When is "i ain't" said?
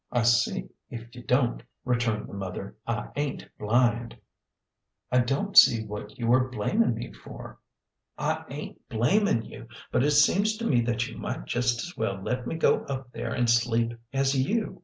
2.87-3.47, 8.17-8.81